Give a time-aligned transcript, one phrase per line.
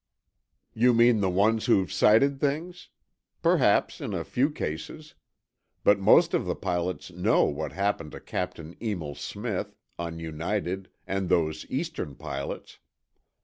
[0.73, 2.89] "You mean the ones who've sighted things?
[3.43, 5.13] Perhaps, in a few cases.
[5.83, 11.29] But most of the pilots know what happened to Captain Emil Smith, on United, and
[11.29, 12.79] those Eastern pilots.